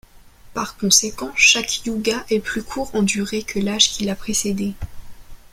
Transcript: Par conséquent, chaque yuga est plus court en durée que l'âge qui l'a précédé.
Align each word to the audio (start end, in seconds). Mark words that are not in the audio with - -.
Par 0.55 0.77
conséquent, 0.77 1.31
chaque 1.35 1.85
yuga 1.85 2.25
est 2.31 2.39
plus 2.39 2.63
court 2.63 2.89
en 2.95 3.03
durée 3.03 3.43
que 3.43 3.59
l'âge 3.59 3.91
qui 3.91 4.03
l'a 4.03 4.15
précédé. 4.15 4.73